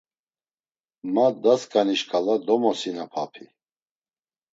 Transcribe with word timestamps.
Ma 1.13 1.25
dasǩani 1.41 1.95
şǩala 1.99 2.35
domosinapapi. 2.45 3.45